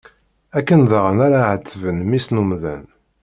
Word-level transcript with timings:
Akken 0.57 0.81
daɣen 0.89 1.17
ara 1.25 1.39
ɛetben 1.51 1.97
mmi-s 2.03 2.27
n 2.29 2.41
umdan. 2.41 2.83